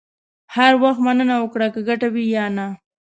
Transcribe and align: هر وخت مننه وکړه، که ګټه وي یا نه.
هر 0.55 0.73
وخت 0.83 0.99
مننه 1.07 1.35
وکړه، 1.39 1.67
که 1.73 1.79
ګټه 1.89 2.07
وي 2.13 2.25
یا 2.35 2.45
نه. 2.57 2.67